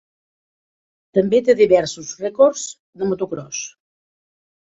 [1.17, 2.65] També té diversos rècords
[3.03, 3.61] de motocròs.